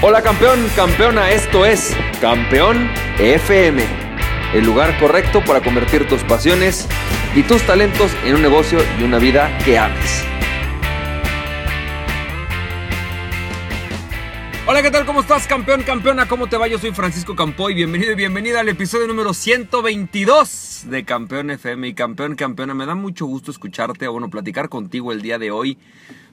Hola 0.00 0.22
campeón, 0.22 0.60
campeona, 0.76 1.32
esto 1.32 1.66
es 1.66 1.92
Campeón 2.20 2.88
FM, 3.18 3.82
el 4.54 4.64
lugar 4.64 4.96
correcto 5.00 5.42
para 5.44 5.60
convertir 5.60 6.06
tus 6.06 6.22
pasiones 6.22 6.86
y 7.34 7.42
tus 7.42 7.62
talentos 7.62 8.12
en 8.24 8.36
un 8.36 8.42
negocio 8.42 8.78
y 9.00 9.02
una 9.02 9.18
vida 9.18 9.58
que 9.64 9.76
ames. 9.76 10.24
Hola, 14.68 14.82
¿qué 14.82 14.92
tal? 14.92 15.04
¿Cómo 15.04 15.22
estás, 15.22 15.48
campeón, 15.48 15.82
campeona? 15.82 16.28
¿Cómo 16.28 16.46
te 16.46 16.56
va? 16.56 16.68
Yo 16.68 16.78
soy 16.78 16.92
Francisco 16.92 17.34
Campoy. 17.34 17.74
Bienvenido 17.74 18.12
y 18.12 18.14
bienvenida 18.14 18.60
al 18.60 18.68
episodio 18.68 19.08
número 19.08 19.34
122 19.34 20.84
de 20.90 21.04
Campeón 21.04 21.50
FM. 21.50 21.88
Y 21.88 21.94
campeón, 21.94 22.36
campeona, 22.36 22.72
me 22.72 22.86
da 22.86 22.94
mucho 22.94 23.26
gusto 23.26 23.50
escucharte 23.50 24.06
o 24.06 24.12
bueno, 24.12 24.30
platicar 24.30 24.68
contigo 24.68 25.10
el 25.10 25.22
día 25.22 25.40
de 25.40 25.50
hoy. 25.50 25.76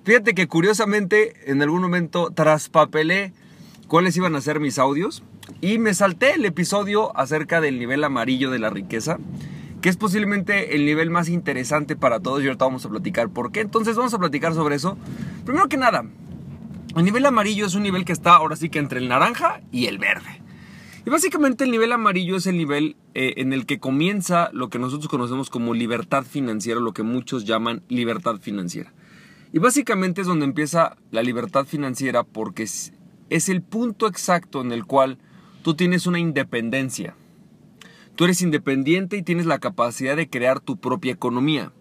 Fíjate 0.03 0.35
que 0.35 0.47
curiosamente 0.47 1.33
en 1.49 1.63
algún 1.63 1.81
momento 1.81 2.29
traspapelé 2.29 3.33
cuáles 3.87 4.17
iban 4.17 4.35
a 4.35 4.41
ser 4.41 4.59
mis 4.59 4.79
audios 4.79 5.23
y 5.61 5.77
me 5.77 5.93
salté 5.93 6.35
el 6.35 6.45
episodio 6.45 7.15
acerca 7.17 7.61
del 7.61 7.79
nivel 7.79 8.03
amarillo 8.03 8.51
de 8.51 8.59
la 8.59 8.69
riqueza, 8.69 9.17
que 9.81 9.89
es 9.89 9.97
posiblemente 9.97 10.75
el 10.75 10.85
nivel 10.85 11.09
más 11.09 11.29
interesante 11.29 11.95
para 11.95 12.19
todos 12.19 12.41
y 12.41 12.47
ahorita 12.47 12.65
vamos 12.65 12.85
a 12.85 12.89
platicar 12.89 13.29
por 13.29 13.51
qué. 13.51 13.61
Entonces 13.61 13.95
vamos 13.95 14.13
a 14.13 14.19
platicar 14.19 14.53
sobre 14.53 14.75
eso. 14.75 14.97
Primero 15.45 15.67
que 15.69 15.77
nada, 15.77 16.05
el 16.95 17.03
nivel 17.03 17.25
amarillo 17.25 17.65
es 17.65 17.75
un 17.75 17.83
nivel 17.83 18.05
que 18.05 18.13
está 18.13 18.35
ahora 18.35 18.55
sí 18.55 18.69
que 18.69 18.79
entre 18.79 18.99
el 18.99 19.07
naranja 19.07 19.61
y 19.71 19.85
el 19.85 19.97
verde. 19.97 20.41
Y 21.05 21.09
básicamente 21.11 21.65
el 21.65 21.71
nivel 21.71 21.91
amarillo 21.91 22.35
es 22.35 22.47
el 22.47 22.57
nivel 22.57 22.95
eh, 23.13 23.35
en 23.37 23.53
el 23.53 23.67
que 23.67 23.79
comienza 23.79 24.49
lo 24.53 24.69
que 24.69 24.79
nosotros 24.79 25.07
conocemos 25.07 25.51
como 25.51 25.75
libertad 25.75 26.23
financiera, 26.23 26.79
lo 26.79 26.93
que 26.93 27.03
muchos 27.03 27.45
llaman 27.45 27.83
libertad 27.89 28.37
financiera. 28.41 28.91
Y 29.53 29.59
básicamente 29.59 30.21
es 30.21 30.27
donde 30.27 30.45
empieza 30.45 30.97
la 31.11 31.21
libertad 31.21 31.65
financiera 31.65 32.23
porque 32.23 32.65
es 33.29 33.49
el 33.49 33.61
punto 33.61 34.07
exacto 34.07 34.61
en 34.61 34.71
el 34.71 34.85
cual 34.85 35.17
tú 35.63 35.75
tienes 35.75 36.07
una 36.07 36.19
independencia. 36.19 37.15
Tú 38.15 38.23
eres 38.25 38.41
independiente 38.41 39.17
y 39.17 39.23
tienes 39.23 39.45
la 39.45 39.59
capacidad 39.59 40.15
de 40.15 40.29
crear 40.29 40.59
tu 40.59 40.77
propia 40.77 41.11
economía. 41.11 41.71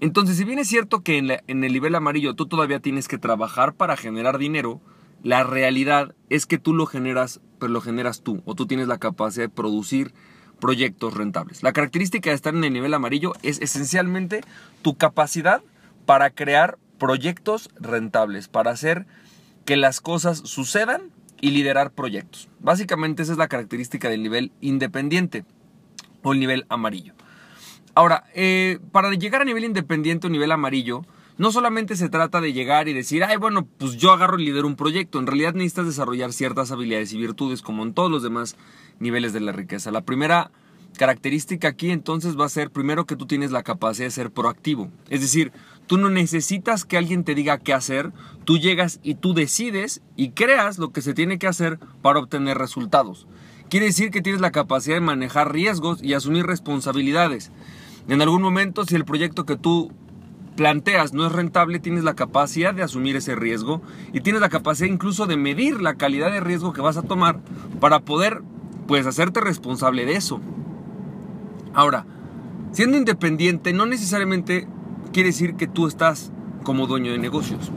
Entonces, 0.00 0.36
si 0.36 0.44
bien 0.44 0.58
es 0.58 0.68
cierto 0.68 1.02
que 1.02 1.18
en, 1.18 1.30
el 1.30 1.72
nivel 1.72 1.94
amarillo 1.94 2.34
tú 2.34 2.46
todavía 2.46 2.80
tienes 2.80 3.08
que 3.08 3.18
trabajar 3.18 3.74
para 3.74 3.96
generar 3.96 4.38
dinero, 4.38 4.80
la 5.22 5.42
realidad 5.42 6.14
es 6.28 6.46
que 6.46 6.58
tú 6.58 6.74
lo 6.74 6.86
generas, 6.86 7.40
pero 7.58 7.72
lo 7.72 7.80
generas 7.80 8.22
tú, 8.22 8.42
o 8.44 8.54
tú 8.54 8.66
tienes 8.66 8.88
la 8.88 8.98
capacidad 8.98 9.44
de 9.44 9.54
producir 9.54 10.12
proyectos 10.60 11.14
rentables. 11.14 11.62
La 11.62 11.72
característica 11.72 12.30
de 12.30 12.36
estar 12.36 12.54
en 12.54 12.64
el 12.64 12.72
nivel 12.72 12.94
amarillo 12.94 13.32
es 13.42 13.60
esencialmente 13.60 14.42
tu 14.82 14.96
capacidad 14.96 15.62
para 16.04 16.30
crear 16.30 16.78
proyectos 16.98 17.70
rentables, 17.80 18.48
para 18.48 18.70
hacer 18.70 19.06
que 19.66 19.76
las 19.76 20.00
cosas 20.00 20.38
sucedan 20.38 21.10
y 21.42 21.50
liderar 21.50 21.92
proyectos. 21.92 22.48
Básicamente 22.60 23.22
esa 23.22 23.32
es 23.32 23.38
la 23.38 23.48
característica 23.48 24.08
del 24.08 24.22
nivel 24.22 24.52
independiente 24.62 25.44
o 26.22 26.32
el 26.32 26.40
nivel 26.40 26.64
amarillo. 26.70 27.12
Ahora, 27.94 28.24
eh, 28.34 28.78
para 28.92 29.10
llegar 29.12 29.42
a 29.42 29.44
nivel 29.44 29.64
independiente 29.64 30.26
o 30.26 30.30
nivel 30.30 30.52
amarillo, 30.52 31.04
no 31.38 31.52
solamente 31.52 31.96
se 31.96 32.08
trata 32.08 32.40
de 32.40 32.52
llegar 32.52 32.88
y 32.88 32.94
decir, 32.94 33.24
ay, 33.24 33.36
bueno, 33.36 33.66
pues 33.78 33.96
yo 33.96 34.12
agarro 34.12 34.38
y 34.38 34.46
lidero 34.46 34.66
un 34.66 34.76
proyecto. 34.76 35.18
En 35.18 35.26
realidad 35.26 35.54
necesitas 35.54 35.86
desarrollar 35.86 36.32
ciertas 36.32 36.70
habilidades 36.72 37.12
y 37.12 37.18
virtudes 37.18 37.60
como 37.60 37.82
en 37.82 37.92
todos 37.92 38.10
los 38.10 38.22
demás 38.22 38.56
niveles 39.00 39.32
de 39.32 39.40
la 39.40 39.52
riqueza. 39.52 39.90
La 39.90 40.02
primera 40.02 40.50
característica 40.96 41.68
aquí 41.68 41.90
entonces 41.90 42.38
va 42.38 42.46
a 42.46 42.50
ser 42.50 42.70
primero 42.70 43.06
que 43.06 43.16
tú 43.16 43.26
tienes 43.26 43.50
la 43.50 43.62
capacidad 43.62 44.06
de 44.06 44.10
ser 44.10 44.30
proactivo. 44.30 44.90
Es 45.08 45.20
decir, 45.20 45.52
Tú 45.86 45.98
no 45.98 46.10
necesitas 46.10 46.84
que 46.84 46.96
alguien 46.96 47.22
te 47.22 47.36
diga 47.36 47.58
qué 47.58 47.72
hacer, 47.72 48.12
tú 48.44 48.58
llegas 48.58 48.98
y 49.04 49.14
tú 49.14 49.34
decides 49.34 50.02
y 50.16 50.30
creas 50.30 50.78
lo 50.78 50.90
que 50.90 51.00
se 51.00 51.14
tiene 51.14 51.38
que 51.38 51.46
hacer 51.46 51.78
para 52.02 52.18
obtener 52.18 52.58
resultados. 52.58 53.28
Quiere 53.70 53.86
decir 53.86 54.10
que 54.10 54.20
tienes 54.20 54.40
la 54.40 54.50
capacidad 54.50 54.96
de 54.96 55.00
manejar 55.00 55.52
riesgos 55.52 56.02
y 56.02 56.14
asumir 56.14 56.44
responsabilidades. 56.44 57.52
En 58.08 58.20
algún 58.20 58.42
momento, 58.42 58.84
si 58.84 58.96
el 58.96 59.04
proyecto 59.04 59.46
que 59.46 59.56
tú 59.56 59.92
planteas 60.56 61.12
no 61.12 61.24
es 61.24 61.32
rentable, 61.32 61.78
tienes 61.78 62.02
la 62.02 62.14
capacidad 62.14 62.74
de 62.74 62.82
asumir 62.82 63.14
ese 63.14 63.36
riesgo 63.36 63.80
y 64.12 64.22
tienes 64.22 64.40
la 64.40 64.48
capacidad 64.48 64.88
incluso 64.88 65.26
de 65.26 65.36
medir 65.36 65.80
la 65.80 65.94
calidad 65.94 66.32
de 66.32 66.40
riesgo 66.40 66.72
que 66.72 66.80
vas 66.80 66.96
a 66.96 67.02
tomar 67.02 67.38
para 67.78 68.00
poder 68.00 68.42
pues 68.88 69.06
hacerte 69.06 69.40
responsable 69.40 70.04
de 70.04 70.16
eso. 70.16 70.40
Ahora, 71.76 72.06
siendo 72.72 72.96
independiente 72.96 73.74
no 73.74 73.84
necesariamente 73.84 74.66
quiere 75.12 75.28
decir 75.28 75.56
que 75.56 75.66
tú 75.66 75.86
estás 75.86 76.32
como 76.64 76.86
dueño 76.86 77.12
de 77.12 77.18
negocios. 77.18 77.70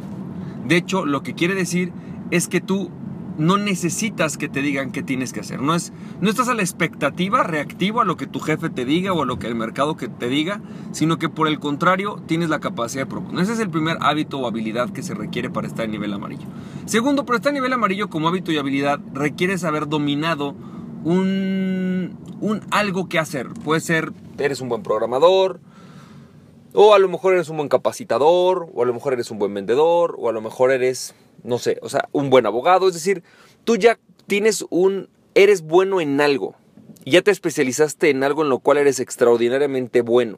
De 0.65 0.77
hecho, 0.77 1.05
lo 1.05 1.21
que 1.21 1.35
quiere 1.35 1.53
decir 1.53 1.91
es 2.31 2.47
que 2.47 2.61
tú 2.61 2.89
no 3.37 3.57
necesitas 3.57 4.37
que 4.37 4.47
te 4.47 4.61
digan 4.61 4.91
qué 4.91 5.03
tienes 5.03 5.33
que 5.33 5.41
hacer. 5.41 5.61
No, 5.61 5.75
es, 5.75 5.91
no 6.21 6.29
estás 6.29 6.47
a 6.47 6.53
la 6.53 6.61
expectativa, 6.61 7.43
reactivo 7.43 7.99
a 7.99 8.05
lo 8.05 8.15
que 8.15 8.25
tu 8.25 8.39
jefe 8.39 8.69
te 8.69 8.85
diga 8.85 9.11
o 9.11 9.23
a 9.23 9.25
lo 9.25 9.37
que 9.37 9.47
el 9.47 9.55
mercado 9.55 9.97
que 9.97 10.07
te 10.07 10.29
diga, 10.29 10.61
sino 10.93 11.19
que 11.19 11.27
por 11.27 11.49
el 11.49 11.59
contrario 11.59 12.21
tienes 12.25 12.47
la 12.47 12.61
capacidad 12.61 13.03
de 13.03 13.09
proponer. 13.09 13.43
Ese 13.43 13.53
es 13.53 13.59
el 13.59 13.69
primer 13.69 13.97
hábito 13.99 14.39
o 14.39 14.47
habilidad 14.47 14.91
que 14.91 15.03
se 15.03 15.13
requiere 15.13 15.49
para 15.49 15.67
estar 15.67 15.83
en 15.83 15.91
nivel 15.91 16.13
amarillo. 16.13 16.47
Segundo, 16.85 17.25
para 17.25 17.35
estar 17.35 17.49
en 17.49 17.55
nivel 17.55 17.73
amarillo 17.73 18.09
como 18.09 18.29
hábito 18.29 18.53
y 18.53 18.57
habilidad, 18.57 19.01
requieres 19.13 19.65
haber 19.65 19.89
dominado 19.89 20.55
un, 21.03 22.17
un 22.41 22.61
algo 22.71 23.09
que 23.09 23.19
hacer. 23.19 23.47
Puede 23.63 23.81
ser, 23.81 24.11
eres 24.37 24.61
un 24.61 24.69
buen 24.69 24.83
programador, 24.83 25.59
o 26.73 26.93
a 26.93 26.99
lo 26.99 27.09
mejor 27.09 27.33
eres 27.33 27.49
un 27.49 27.57
buen 27.57 27.69
capacitador, 27.69 28.69
o 28.73 28.83
a 28.83 28.85
lo 28.85 28.93
mejor 28.93 29.13
eres 29.13 29.31
un 29.31 29.39
buen 29.39 29.53
vendedor, 29.53 30.15
o 30.17 30.29
a 30.29 30.31
lo 30.31 30.41
mejor 30.41 30.71
eres, 30.71 31.15
no 31.43 31.57
sé, 31.57 31.79
o 31.81 31.89
sea, 31.89 32.07
un 32.11 32.29
buen 32.29 32.45
abogado. 32.45 32.87
Es 32.87 32.93
decir, 32.93 33.23
tú 33.63 33.75
ya 33.75 33.99
tienes 34.27 34.65
un, 34.69 35.09
eres 35.35 35.61
bueno 35.61 36.01
en 36.01 36.21
algo. 36.21 36.55
Ya 37.05 37.21
te 37.21 37.31
especializaste 37.31 38.09
en 38.09 38.23
algo 38.23 38.43
en 38.43 38.49
lo 38.49 38.59
cual 38.59 38.77
eres 38.77 38.99
extraordinariamente 38.99 40.01
bueno. 40.01 40.37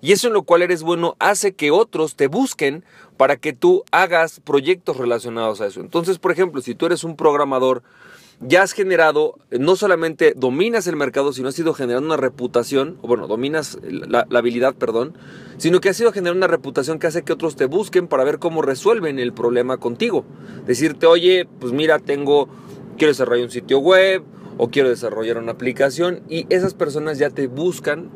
Y 0.00 0.12
eso 0.12 0.28
en 0.28 0.34
lo 0.34 0.44
cual 0.44 0.62
eres 0.62 0.82
bueno 0.82 1.16
hace 1.18 1.54
que 1.54 1.72
otros 1.72 2.14
te 2.14 2.28
busquen 2.28 2.84
para 3.16 3.36
que 3.36 3.52
tú 3.52 3.82
hagas 3.90 4.38
proyectos 4.38 4.98
relacionados 4.98 5.60
a 5.60 5.66
eso. 5.66 5.80
Entonces, 5.80 6.18
por 6.18 6.30
ejemplo, 6.30 6.60
si 6.60 6.74
tú 6.74 6.86
eres 6.86 7.02
un 7.02 7.16
programador, 7.16 7.82
ya 8.44 8.62
has 8.62 8.72
generado, 8.72 9.38
no 9.50 9.76
solamente 9.76 10.34
dominas 10.36 10.86
el 10.86 10.96
mercado, 10.96 11.32
sino 11.32 11.48
has 11.48 11.58
ido 11.58 11.74
generando 11.74 12.06
una 12.06 12.16
reputación, 12.16 12.98
o 13.00 13.06
bueno, 13.06 13.28
dominas 13.28 13.78
la, 13.82 14.26
habilidad, 14.32 14.74
perdón, 14.74 15.14
sino 15.58 15.80
que 15.80 15.88
has 15.88 16.00
ido 16.00 16.12
generando 16.12 16.38
una 16.38 16.48
reputación 16.48 16.98
que 16.98 17.06
hace 17.06 17.22
que 17.22 17.32
otros 17.32 17.54
te 17.54 17.66
busquen 17.66 18.08
para 18.08 18.24
ver 18.24 18.38
cómo 18.38 18.62
resuelven 18.62 19.18
el 19.18 19.32
problema 19.32 19.76
contigo. 19.76 20.24
Decirte, 20.66 21.06
oye, 21.06 21.46
pues 21.60 21.72
mira, 21.72 22.00
tengo, 22.00 22.48
quiero 22.98 23.12
desarrollar 23.12 23.44
un 23.44 23.50
sitio 23.50 23.78
web, 23.78 24.24
o 24.58 24.68
quiero 24.68 24.88
desarrollar 24.88 25.38
una 25.38 25.52
aplicación, 25.52 26.20
y 26.28 26.46
esas 26.52 26.74
personas 26.74 27.18
ya 27.18 27.30
te 27.30 27.46
buscan 27.46 28.10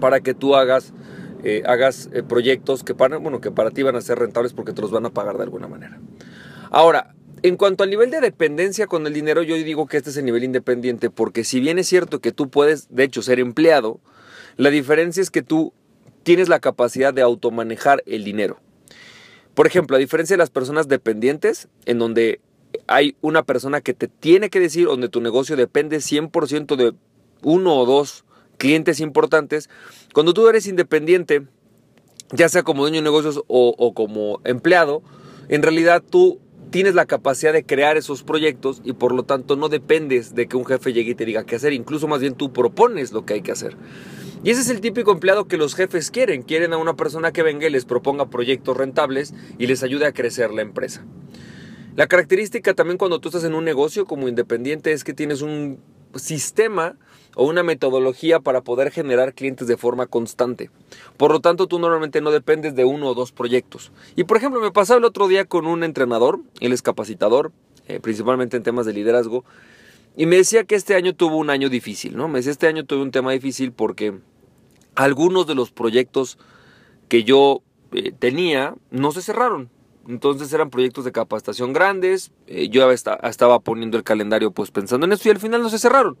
para 0.00 0.20
que 0.20 0.34
tú 0.34 0.54
hagas, 0.54 0.92
eh, 1.42 1.62
hagas 1.66 2.08
eh, 2.12 2.22
proyectos 2.22 2.84
que 2.84 2.94
para, 2.94 3.16
bueno, 3.16 3.40
que 3.40 3.50
para 3.50 3.70
ti 3.70 3.82
van 3.82 3.96
a 3.96 4.00
ser 4.00 4.18
rentables 4.18 4.52
porque 4.52 4.72
te 4.72 4.80
los 4.80 4.92
van 4.92 5.06
a 5.06 5.10
pagar 5.10 5.36
de 5.38 5.42
alguna 5.42 5.66
manera. 5.66 5.98
Ahora, 6.70 7.14
en 7.44 7.58
cuanto 7.58 7.84
al 7.84 7.90
nivel 7.90 8.10
de 8.10 8.22
dependencia 8.22 8.86
con 8.86 9.06
el 9.06 9.12
dinero, 9.12 9.42
yo 9.42 9.54
digo 9.54 9.86
que 9.86 9.98
este 9.98 10.08
es 10.08 10.16
el 10.16 10.24
nivel 10.24 10.44
independiente, 10.44 11.10
porque 11.10 11.44
si 11.44 11.60
bien 11.60 11.78
es 11.78 11.86
cierto 11.86 12.22
que 12.22 12.32
tú 12.32 12.48
puedes, 12.48 12.88
de 12.88 13.04
hecho, 13.04 13.20
ser 13.20 13.38
empleado, 13.38 14.00
la 14.56 14.70
diferencia 14.70 15.22
es 15.22 15.30
que 15.30 15.42
tú 15.42 15.74
tienes 16.22 16.48
la 16.48 16.58
capacidad 16.58 17.12
de 17.12 17.20
automanejar 17.20 18.02
el 18.06 18.24
dinero. 18.24 18.60
Por 19.52 19.66
ejemplo, 19.66 19.94
a 19.94 19.98
diferencia 19.98 20.32
de 20.32 20.38
las 20.38 20.48
personas 20.48 20.88
dependientes, 20.88 21.68
en 21.84 21.98
donde 21.98 22.40
hay 22.86 23.14
una 23.20 23.42
persona 23.42 23.82
que 23.82 23.92
te 23.92 24.08
tiene 24.08 24.48
que 24.48 24.58
decir, 24.58 24.86
donde 24.86 25.10
tu 25.10 25.20
negocio 25.20 25.54
depende 25.54 25.98
100% 25.98 26.76
de 26.76 26.94
uno 27.42 27.76
o 27.76 27.84
dos 27.84 28.24
clientes 28.56 29.00
importantes, 29.00 29.68
cuando 30.14 30.32
tú 30.32 30.48
eres 30.48 30.66
independiente, 30.66 31.42
ya 32.32 32.48
sea 32.48 32.62
como 32.62 32.80
dueño 32.80 32.96
de 32.96 33.02
negocios 33.02 33.42
o, 33.48 33.74
o 33.76 33.92
como 33.92 34.40
empleado, 34.44 35.02
en 35.50 35.62
realidad 35.62 36.02
tú 36.08 36.40
tienes 36.70 36.94
la 36.94 37.06
capacidad 37.06 37.52
de 37.52 37.64
crear 37.64 37.96
esos 37.96 38.22
proyectos 38.22 38.80
y 38.84 38.92
por 38.92 39.14
lo 39.14 39.22
tanto 39.22 39.56
no 39.56 39.68
dependes 39.68 40.34
de 40.34 40.46
que 40.46 40.56
un 40.56 40.64
jefe 40.64 40.92
llegue 40.92 41.12
y 41.12 41.14
te 41.14 41.24
diga 41.24 41.44
qué 41.44 41.56
hacer, 41.56 41.72
incluso 41.72 42.08
más 42.08 42.20
bien 42.20 42.34
tú 42.34 42.52
propones 42.52 43.12
lo 43.12 43.24
que 43.24 43.34
hay 43.34 43.42
que 43.42 43.52
hacer. 43.52 43.76
Y 44.42 44.50
ese 44.50 44.60
es 44.60 44.68
el 44.68 44.80
típico 44.80 45.10
empleado 45.10 45.46
que 45.46 45.56
los 45.56 45.74
jefes 45.74 46.10
quieren, 46.10 46.42
quieren 46.42 46.72
a 46.72 46.76
una 46.76 46.96
persona 46.96 47.32
que 47.32 47.42
venga 47.42 47.66
y 47.66 47.70
les 47.70 47.86
proponga 47.86 48.28
proyectos 48.28 48.76
rentables 48.76 49.32
y 49.58 49.66
les 49.66 49.82
ayude 49.82 50.06
a 50.06 50.12
crecer 50.12 50.50
la 50.50 50.62
empresa. 50.62 51.04
La 51.96 52.08
característica 52.08 52.74
también 52.74 52.98
cuando 52.98 53.20
tú 53.20 53.28
estás 53.28 53.44
en 53.44 53.54
un 53.54 53.64
negocio 53.64 54.04
como 54.04 54.28
independiente 54.28 54.92
es 54.92 55.04
que 55.04 55.14
tienes 55.14 55.42
un 55.42 55.78
sistema 56.16 56.96
o 57.36 57.44
una 57.44 57.62
metodología 57.62 58.40
para 58.40 58.62
poder 58.62 58.90
generar 58.90 59.34
clientes 59.34 59.66
de 59.66 59.76
forma 59.76 60.06
constante. 60.06 60.70
Por 61.16 61.32
lo 61.32 61.40
tanto, 61.40 61.66
tú 61.66 61.78
normalmente 61.78 62.20
no 62.20 62.30
dependes 62.30 62.74
de 62.74 62.84
uno 62.84 63.08
o 63.08 63.14
dos 63.14 63.32
proyectos. 63.32 63.92
Y 64.16 64.24
por 64.24 64.36
ejemplo, 64.36 64.60
me 64.60 64.70
pasaba 64.70 64.98
el 64.98 65.04
otro 65.04 65.28
día 65.28 65.44
con 65.44 65.66
un 65.66 65.84
entrenador, 65.84 66.40
él 66.60 66.72
es 66.72 66.82
capacitador, 66.82 67.52
eh, 67.88 68.00
principalmente 68.00 68.56
en 68.56 68.62
temas 68.62 68.86
de 68.86 68.92
liderazgo, 68.92 69.44
y 70.16 70.26
me 70.26 70.36
decía 70.36 70.64
que 70.64 70.76
este 70.76 70.94
año 70.94 71.14
tuvo 71.14 71.36
un 71.36 71.50
año 71.50 71.68
difícil, 71.68 72.16
¿no? 72.16 72.28
Me 72.28 72.38
decía, 72.38 72.52
este 72.52 72.68
año 72.68 72.84
tuve 72.84 73.02
un 73.02 73.10
tema 73.10 73.32
difícil 73.32 73.72
porque 73.72 74.14
algunos 74.94 75.46
de 75.46 75.56
los 75.56 75.72
proyectos 75.72 76.38
que 77.08 77.24
yo 77.24 77.62
eh, 77.92 78.12
tenía 78.12 78.74
no 78.90 79.10
se 79.10 79.22
cerraron. 79.22 79.70
Entonces 80.08 80.52
eran 80.52 80.70
proyectos 80.70 81.04
de 81.04 81.12
capacitación 81.12 81.72
grandes. 81.72 82.30
Eh, 82.46 82.68
yo 82.68 82.90
estaba 82.90 83.60
poniendo 83.60 83.96
el 83.96 84.04
calendario 84.04 84.50
pues 84.50 84.70
pensando 84.70 85.06
en 85.06 85.12
esto 85.12 85.28
y 85.28 85.32
al 85.32 85.38
final 85.38 85.62
no 85.62 85.70
se 85.70 85.78
cerraron. 85.78 86.16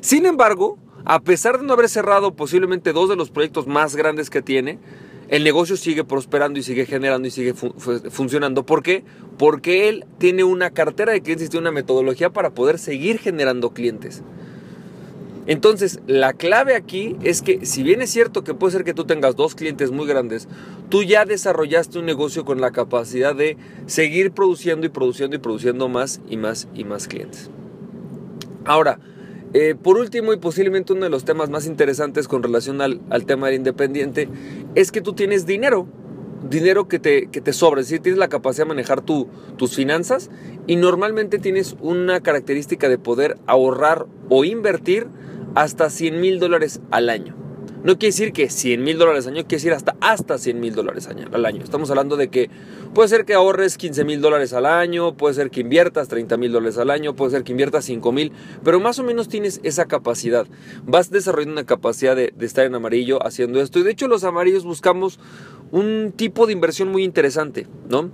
Sin 0.00 0.26
embargo, 0.26 0.78
a 1.04 1.20
pesar 1.20 1.58
de 1.58 1.66
no 1.66 1.72
haber 1.72 1.88
cerrado 1.88 2.34
posiblemente 2.34 2.92
dos 2.92 3.08
de 3.08 3.16
los 3.16 3.30
proyectos 3.30 3.66
más 3.66 3.96
grandes 3.96 4.30
que 4.30 4.42
tiene, 4.42 4.78
el 5.28 5.44
negocio 5.44 5.78
sigue 5.78 6.04
prosperando 6.04 6.58
y 6.58 6.62
sigue 6.62 6.84
generando 6.84 7.26
y 7.26 7.30
sigue 7.30 7.54
funcionando. 7.54 8.66
¿Por 8.66 8.82
qué? 8.82 9.02
Porque 9.38 9.88
él 9.88 10.04
tiene 10.18 10.44
una 10.44 10.70
cartera 10.70 11.12
de 11.12 11.22
clientes 11.22 11.48
tiene 11.48 11.62
una 11.62 11.72
metodología 11.72 12.30
para 12.30 12.50
poder 12.50 12.78
seguir 12.78 13.18
generando 13.18 13.70
clientes. 13.70 14.22
Entonces, 15.46 16.00
la 16.06 16.34
clave 16.34 16.76
aquí 16.76 17.16
es 17.22 17.42
que 17.42 17.66
si 17.66 17.82
bien 17.82 18.00
es 18.00 18.10
cierto 18.10 18.44
que 18.44 18.54
puede 18.54 18.72
ser 18.72 18.84
que 18.84 18.94
tú 18.94 19.04
tengas 19.04 19.34
dos 19.34 19.54
clientes 19.56 19.90
muy 19.90 20.06
grandes, 20.06 20.46
tú 20.92 21.02
ya 21.04 21.24
desarrollaste 21.24 22.00
un 22.00 22.04
negocio 22.04 22.44
con 22.44 22.60
la 22.60 22.70
capacidad 22.70 23.34
de 23.34 23.56
seguir 23.86 24.32
produciendo 24.32 24.84
y 24.84 24.90
produciendo 24.90 25.36
y 25.36 25.38
produciendo 25.38 25.88
más 25.88 26.20
y 26.28 26.36
más 26.36 26.68
y 26.74 26.84
más 26.84 27.08
clientes. 27.08 27.48
Ahora, 28.66 28.98
eh, 29.54 29.74
por 29.74 29.96
último 29.96 30.34
y 30.34 30.36
posiblemente 30.36 30.92
uno 30.92 31.04
de 31.04 31.08
los 31.08 31.24
temas 31.24 31.48
más 31.48 31.64
interesantes 31.64 32.28
con 32.28 32.42
relación 32.42 32.82
al, 32.82 33.00
tema 33.24 33.46
del 33.46 33.56
independiente 33.56 34.28
es 34.74 34.92
que 34.92 35.00
tú 35.00 35.14
tienes 35.14 35.46
dinero, 35.46 35.88
dinero 36.50 36.88
que 36.88 36.98
te, 36.98 37.28
que 37.28 37.52
sobra, 37.54 37.80
es 37.80 37.86
decir, 37.86 38.02
tienes 38.02 38.18
la 38.18 38.28
capacidad 38.28 38.66
de 38.66 38.74
manejar 38.74 39.00
tu, 39.00 39.28
tus 39.56 39.74
finanzas 39.74 40.28
y 40.66 40.76
normalmente 40.76 41.38
tienes 41.38 41.74
una 41.80 42.20
característica 42.20 42.90
de 42.90 42.98
poder 42.98 43.38
ahorrar 43.46 44.04
o 44.28 44.44
invertir 44.44 45.06
hasta 45.54 45.88
100 45.88 46.20
mil 46.20 46.38
dólares 46.38 46.82
al 46.90 47.08
año. 47.08 47.41
No 47.84 47.98
quiere 47.98 48.12
decir 48.12 48.32
que 48.32 48.48
100 48.48 48.84
mil 48.84 48.96
dólares 48.96 49.26
al 49.26 49.34
año, 49.34 49.42
quiere 49.42 49.56
decir 49.56 49.72
hasta, 49.72 49.96
hasta 50.00 50.38
100 50.38 50.60
mil 50.60 50.72
dólares 50.74 51.08
al 51.08 51.44
año. 51.44 51.64
Estamos 51.64 51.90
hablando 51.90 52.16
de 52.16 52.28
que 52.28 52.48
puede 52.94 53.08
ser 53.08 53.24
que 53.24 53.34
ahorres 53.34 53.76
15 53.76 54.04
mil 54.04 54.20
dólares 54.20 54.52
al 54.52 54.66
año, 54.66 55.16
puede 55.16 55.34
ser 55.34 55.50
que 55.50 55.62
inviertas 55.62 56.06
30 56.06 56.36
mil 56.36 56.52
dólares 56.52 56.78
al 56.78 56.90
año, 56.90 57.16
puede 57.16 57.32
ser 57.32 57.42
que 57.42 57.50
inviertas 57.50 57.84
5 57.86 58.12
mil, 58.12 58.30
pero 58.62 58.78
más 58.78 59.00
o 59.00 59.02
menos 59.02 59.26
tienes 59.26 59.60
esa 59.64 59.86
capacidad. 59.86 60.46
Vas 60.86 61.10
desarrollando 61.10 61.54
una 61.54 61.66
capacidad 61.66 62.14
de, 62.14 62.32
de 62.36 62.46
estar 62.46 62.64
en 62.64 62.76
amarillo 62.76 63.24
haciendo 63.26 63.60
esto. 63.60 63.80
Y 63.80 63.82
de 63.82 63.90
hecho 63.90 64.06
los 64.06 64.22
amarillos 64.22 64.64
buscamos 64.64 65.18
un 65.72 66.12
tipo 66.14 66.46
de 66.46 66.52
inversión 66.52 66.88
muy 66.88 67.02
interesante, 67.02 67.66
¿no? 67.88 68.10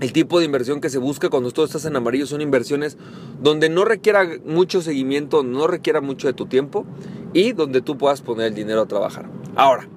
El 0.00 0.12
tipo 0.12 0.38
de 0.38 0.44
inversión 0.44 0.80
que 0.80 0.90
se 0.90 0.98
busca 0.98 1.28
cuando 1.28 1.50
tú 1.50 1.64
estás 1.64 1.84
en 1.84 1.96
amarillo 1.96 2.24
son 2.24 2.40
inversiones 2.40 2.96
donde 3.42 3.68
no 3.68 3.84
requiera 3.84 4.24
mucho 4.44 4.80
seguimiento, 4.80 5.42
no 5.42 5.66
requiera 5.66 6.00
mucho 6.00 6.28
de 6.28 6.34
tu 6.34 6.46
tiempo 6.46 6.86
y 7.32 7.52
donde 7.52 7.80
tú 7.80 7.98
puedas 7.98 8.22
poner 8.22 8.48
el 8.48 8.54
dinero 8.54 8.82
a 8.82 8.86
trabajar. 8.86 9.28
Ahora, 9.56 9.88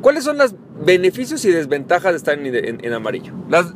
¿cuáles 0.00 0.24
son 0.24 0.38
los 0.38 0.54
beneficios 0.84 1.44
y 1.44 1.50
desventajas 1.50 2.12
de 2.12 2.16
estar 2.16 2.38
en, 2.38 2.92
amarillo? 2.92 3.32
Las, 3.48 3.74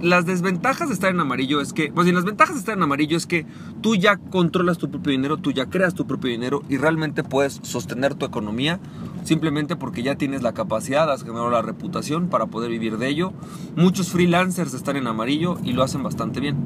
las 0.00 0.26
desventajas 0.26 0.88
de 0.88 0.94
estar 0.94 1.10
en 1.10 1.20
amarillo 1.20 1.60
es 1.60 1.72
que, 1.72 1.92
pues 1.92 2.12
las 2.12 2.24
ventajas 2.24 2.54
de 2.54 2.60
estar 2.60 2.76
en 2.76 2.82
amarillo 2.82 3.16
es 3.16 3.26
que 3.26 3.46
tú 3.80 3.96
ya 3.96 4.16
controlas 4.16 4.78
tu 4.78 4.90
propio 4.90 5.12
dinero, 5.12 5.36
tú 5.36 5.52
ya 5.52 5.66
creas 5.66 5.94
tu 5.94 6.06
propio 6.06 6.30
dinero 6.30 6.62
y 6.68 6.76
realmente 6.76 7.22
puedes 7.22 7.60
sostener 7.62 8.14
tu 8.14 8.26
economía 8.26 8.80
simplemente 9.24 9.76
porque 9.76 10.02
ya 10.02 10.14
tienes 10.14 10.42
la 10.42 10.52
capacidad, 10.52 11.10
has 11.10 11.22
generado 11.22 11.50
la 11.50 11.62
reputación 11.62 12.28
para 12.28 12.46
poder 12.46 12.70
vivir 12.70 12.96
de 12.98 13.08
ello. 13.08 13.32
Muchos 13.74 14.10
freelancers 14.10 14.72
están 14.72 14.96
en 14.96 15.06
amarillo 15.06 15.58
y 15.64 15.72
lo 15.72 15.82
hacen 15.82 16.02
bastante 16.02 16.40
bien. 16.40 16.56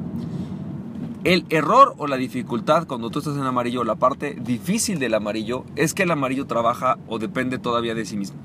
El 1.23 1.45
error 1.49 1.93
o 1.99 2.07
la 2.07 2.17
dificultad 2.17 2.87
cuando 2.87 3.11
tú 3.11 3.19
estás 3.19 3.37
en 3.37 3.43
amarillo, 3.43 3.83
la 3.83 3.93
parte 3.93 4.35
difícil 4.41 4.97
del 4.97 5.13
amarillo, 5.13 5.65
es 5.75 5.93
que 5.93 6.01
el 6.01 6.09
amarillo 6.09 6.47
trabaja 6.47 6.97
o 7.07 7.19
depende 7.19 7.59
todavía 7.59 7.93
de 7.93 8.05
sí 8.05 8.17
mismo. 8.17 8.39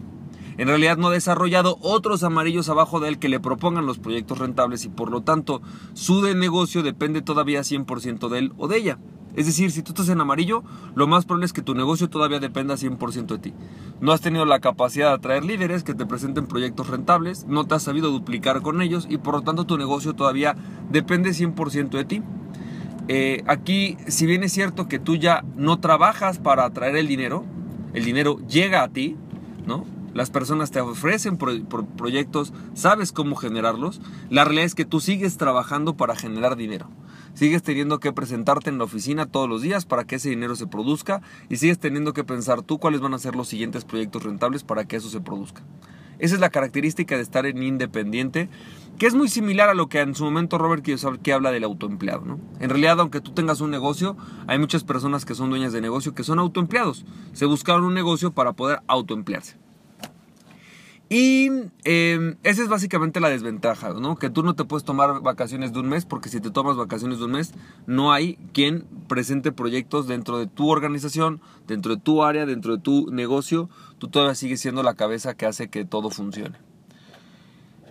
En 0.58 0.68
realidad 0.68 0.98
no 0.98 1.06
ha 1.06 1.12
desarrollado 1.12 1.78
otros 1.80 2.22
amarillos 2.22 2.68
abajo 2.68 3.00
de 3.00 3.08
él 3.08 3.18
que 3.18 3.30
le 3.30 3.40
propongan 3.40 3.86
los 3.86 3.98
proyectos 3.98 4.40
rentables 4.40 4.84
y 4.84 4.90
por 4.90 5.10
lo 5.10 5.22
tanto 5.22 5.62
su 5.94 6.20
de 6.20 6.34
negocio 6.34 6.82
depende 6.82 7.22
todavía 7.22 7.60
100% 7.60 8.28
de 8.28 8.38
él 8.38 8.52
o 8.58 8.68
de 8.68 8.76
ella. 8.76 8.98
Es 9.36 9.46
decir, 9.46 9.70
si 9.70 9.82
tú 9.82 9.92
estás 9.92 10.10
en 10.10 10.20
amarillo, 10.20 10.62
lo 10.94 11.06
más 11.06 11.24
probable 11.24 11.46
es 11.46 11.54
que 11.54 11.62
tu 11.62 11.74
negocio 11.74 12.10
todavía 12.10 12.40
dependa 12.40 12.74
100% 12.74 13.26
de 13.26 13.38
ti. 13.38 13.54
No 14.00 14.12
has 14.12 14.20
tenido 14.20 14.44
la 14.44 14.60
capacidad 14.60 15.08
de 15.08 15.14
atraer 15.14 15.46
líderes 15.46 15.82
que 15.82 15.94
te 15.94 16.04
presenten 16.04 16.46
proyectos 16.46 16.88
rentables, 16.88 17.46
no 17.46 17.64
te 17.64 17.74
has 17.74 17.82
sabido 17.82 18.10
duplicar 18.10 18.60
con 18.60 18.82
ellos 18.82 19.06
y 19.08 19.16
por 19.16 19.34
lo 19.34 19.42
tanto 19.42 19.64
tu 19.64 19.78
negocio 19.78 20.14
todavía 20.14 20.56
depende 20.90 21.30
100% 21.30 21.90
de 21.90 22.04
ti. 22.04 22.22
Eh, 23.08 23.42
aquí, 23.46 23.96
si 24.08 24.26
bien 24.26 24.42
es 24.42 24.52
cierto 24.52 24.88
que 24.88 24.98
tú 24.98 25.16
ya 25.16 25.44
no 25.54 25.78
trabajas 25.78 26.38
para 26.38 26.64
atraer 26.64 26.96
el 26.96 27.06
dinero, 27.06 27.44
el 27.94 28.04
dinero 28.04 28.38
llega 28.48 28.82
a 28.82 28.88
ti, 28.88 29.16
¿no? 29.66 29.84
Las 30.12 30.30
personas 30.30 30.70
te 30.70 30.80
ofrecen 30.80 31.36
proyectos, 31.36 32.54
sabes 32.72 33.12
cómo 33.12 33.36
generarlos. 33.36 34.00
La 34.30 34.44
realidad 34.44 34.64
es 34.64 34.74
que 34.74 34.86
tú 34.86 34.98
sigues 35.00 35.36
trabajando 35.36 35.94
para 35.94 36.16
generar 36.16 36.56
dinero. 36.56 36.88
Sigues 37.34 37.62
teniendo 37.62 38.00
que 38.00 38.14
presentarte 38.14 38.70
en 38.70 38.78
la 38.78 38.84
oficina 38.84 39.26
todos 39.26 39.46
los 39.46 39.60
días 39.60 39.84
para 39.84 40.04
que 40.04 40.16
ese 40.16 40.30
dinero 40.30 40.56
se 40.56 40.66
produzca 40.66 41.20
y 41.50 41.56
sigues 41.56 41.78
teniendo 41.78 42.14
que 42.14 42.24
pensar 42.24 42.62
tú 42.62 42.78
cuáles 42.78 43.02
van 43.02 43.12
a 43.12 43.18
ser 43.18 43.36
los 43.36 43.48
siguientes 43.48 43.84
proyectos 43.84 44.22
rentables 44.22 44.64
para 44.64 44.86
que 44.86 44.96
eso 44.96 45.10
se 45.10 45.20
produzca. 45.20 45.62
Esa 46.18 46.34
es 46.34 46.40
la 46.40 46.50
característica 46.50 47.16
de 47.16 47.22
estar 47.22 47.46
en 47.46 47.62
independiente, 47.62 48.48
que 48.98 49.06
es 49.06 49.14
muy 49.14 49.28
similar 49.28 49.68
a 49.68 49.74
lo 49.74 49.88
que 49.88 50.00
en 50.00 50.14
su 50.14 50.24
momento 50.24 50.58
Robert 50.58 50.84
que 51.22 51.32
habla 51.32 51.50
del 51.50 51.64
autoempleado. 51.64 52.24
¿no? 52.24 52.40
En 52.60 52.70
realidad, 52.70 53.00
aunque 53.00 53.20
tú 53.20 53.32
tengas 53.32 53.60
un 53.60 53.70
negocio, 53.70 54.16
hay 54.46 54.58
muchas 54.58 54.84
personas 54.84 55.24
que 55.24 55.34
son 55.34 55.50
dueñas 55.50 55.72
de 55.72 55.80
negocio 55.80 56.14
que 56.14 56.24
son 56.24 56.38
autoempleados. 56.38 57.04
Se 57.32 57.44
buscaron 57.44 57.84
un 57.84 57.94
negocio 57.94 58.32
para 58.32 58.52
poder 58.52 58.80
autoemplearse. 58.86 59.56
Y 61.08 61.50
em, 61.84 62.36
esa 62.42 62.62
es 62.62 62.68
básicamente 62.68 63.20
la 63.20 63.28
desventaja, 63.28 63.92
¿no? 63.92 64.16
Que 64.16 64.28
tú 64.28 64.42
no 64.42 64.54
te 64.54 64.64
puedes 64.64 64.84
tomar 64.84 65.20
vacaciones 65.20 65.72
de 65.72 65.78
un 65.78 65.88
mes 65.88 66.04
porque 66.04 66.28
si 66.28 66.40
te 66.40 66.50
tomas 66.50 66.76
vacaciones 66.76 67.18
de 67.18 67.26
un 67.26 67.32
mes 67.32 67.54
no 67.86 68.12
hay 68.12 68.36
quien 68.52 68.86
presente 69.06 69.52
proyectos 69.52 70.06
dentro 70.06 70.38
de 70.38 70.46
tu 70.46 70.68
organización, 70.68 71.40
dentro 71.66 71.96
de 71.96 72.00
tu 72.00 72.22
área, 72.22 72.46
dentro 72.46 72.76
de 72.76 72.82
tu 72.82 73.10
negocio. 73.10 73.68
Tú 73.98 74.08
todavía 74.08 74.34
sigues 74.34 74.60
siendo 74.60 74.82
la 74.82 74.94
cabeza 74.94 75.34
que 75.34 75.46
hace 75.46 75.68
que 75.68 75.84
todo 75.84 76.10
funcione. 76.10 76.58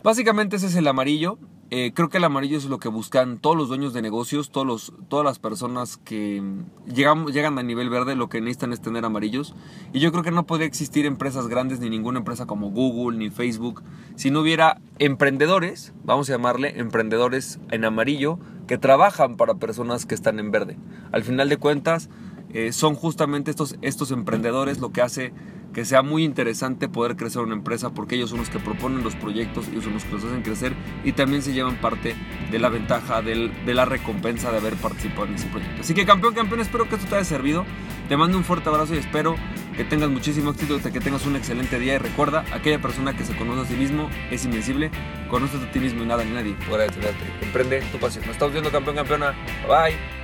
Básicamente 0.03 0.57
ese 0.57 0.67
es 0.67 0.75
el 0.75 0.87
amarillo. 0.87 1.39
Eh, 1.71 1.93
creo 1.95 2.09
que 2.09 2.17
el 2.17 2.23
amarillo 2.23 2.57
es 2.57 2.65
lo 2.65 2.77
que 2.77 2.89
buscan 2.89 3.39
todos 3.39 3.57
los 3.57 3.69
dueños 3.69 3.91
de 3.91 4.03
negocios, 4.03 4.51
todos 4.51 4.67
los, 4.67 4.93
todas 5.09 5.25
las 5.25 5.39
personas 5.39 5.97
que 5.97 6.43
llegan, 6.85 7.25
llegan 7.25 7.57
a 7.57 7.63
nivel 7.63 7.89
verde, 7.89 8.15
lo 8.15 8.29
que 8.29 8.39
necesitan 8.39 8.71
es 8.71 8.81
tener 8.81 9.03
amarillos. 9.03 9.55
Y 9.91 9.99
yo 9.99 10.11
creo 10.11 10.23
que 10.23 10.29
no 10.29 10.45
podría 10.45 10.67
existir 10.67 11.07
empresas 11.07 11.47
grandes, 11.47 11.79
ni 11.79 11.89
ninguna 11.89 12.19
empresa 12.19 12.45
como 12.45 12.69
Google, 12.69 13.17
ni 13.17 13.31
Facebook, 13.31 13.81
si 14.15 14.29
no 14.29 14.41
hubiera 14.41 14.79
emprendedores, 14.99 15.93
vamos 16.03 16.29
a 16.29 16.33
llamarle 16.33 16.79
emprendedores 16.79 17.59
en 17.71 17.83
amarillo, 17.83 18.37
que 18.67 18.77
trabajan 18.77 19.35
para 19.35 19.55
personas 19.55 20.05
que 20.05 20.15
están 20.15 20.39
en 20.39 20.51
verde. 20.51 20.77
Al 21.11 21.23
final 21.23 21.49
de 21.49 21.57
cuentas, 21.57 22.09
eh, 22.53 22.71
son 22.73 22.95
justamente 22.95 23.51
estos, 23.51 23.75
estos 23.81 24.11
emprendedores 24.11 24.79
lo 24.79 24.91
que 24.91 25.01
hace 25.01 25.33
que 25.75 25.83
sea 25.83 26.01
muy 26.01 26.23
interesante 26.23 26.87
poder 26.87 27.17
crecer 27.17 27.41
una 27.41 27.53
empresa 27.53 27.89
porque 27.89 28.15
ellos 28.15 28.29
son 28.29 28.39
los 28.39 28.49
que 28.49 28.59
proponen 28.59 29.03
los 29.03 29.13
proyectos, 29.13 29.67
ellos 29.67 29.83
son 29.83 29.93
los 29.93 30.05
que 30.05 30.13
los 30.13 30.23
hacen 30.23 30.41
crecer 30.41 30.73
y 31.03 31.11
también 31.11 31.41
se 31.41 31.51
llevan 31.51 31.75
parte 31.81 32.15
de 32.49 32.59
la 32.59 32.69
ventaja 32.69 33.21
de 33.21 33.73
la 33.73 33.83
recompensa 33.83 34.51
de 34.51 34.57
haber 34.57 34.75
participado 34.75 35.25
en 35.25 35.35
ese 35.35 35.47
proyecto. 35.47 35.81
Así 35.81 35.93
que 35.93 36.05
campeón, 36.05 36.33
campeón, 36.33 36.61
espero 36.61 36.87
que 36.87 36.95
esto 36.95 37.09
te 37.09 37.15
haya 37.15 37.25
servido. 37.25 37.65
Te 38.07 38.15
mando 38.15 38.37
un 38.37 38.45
fuerte 38.45 38.69
abrazo 38.69 38.95
y 38.95 38.99
espero 38.99 39.35
que 39.75 39.83
tengas 39.83 40.09
muchísimo 40.09 40.51
éxito, 40.51 40.79
que 40.79 40.99
tengas 41.01 41.25
un 41.25 41.35
excelente 41.35 41.77
día 41.77 41.95
y 41.95 41.97
recuerda, 41.97 42.45
aquella 42.53 42.81
persona 42.81 43.17
que 43.17 43.25
se 43.25 43.35
conoce 43.35 43.61
a 43.61 43.65
sí 43.65 43.75
mismo 43.75 44.09
es 44.31 44.45
invencible, 44.45 44.91
conoces 45.29 45.61
a 45.61 45.71
ti 45.71 45.79
mismo 45.79 46.03
y 46.03 46.05
nada 46.05 46.23
ni 46.23 46.31
nadie 46.31 46.55
podrá 46.69 46.83
detenerte. 46.83 47.25
Emprende 47.41 47.81
tu 47.91 47.97
pasión. 47.97 48.23
Nos 48.25 48.35
estamos 48.35 48.53
viendo 48.53 48.71
campeón, 48.71 48.95
campeona. 48.95 49.33
Bye. 49.67 50.14